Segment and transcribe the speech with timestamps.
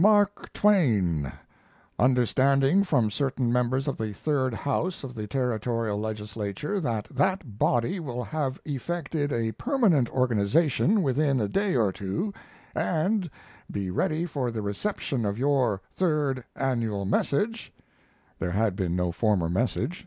[0.03, 1.31] MARK TWAIN,
[1.99, 7.99] Understanding from certain members of the Third House of the territorial Legislature that that body
[7.99, 12.33] will have effected a permanent organization within a day or two,
[12.73, 13.29] and
[13.69, 17.71] be ready for the reception of your Third Annual Message,
[18.39, 19.99] [There had been no former message.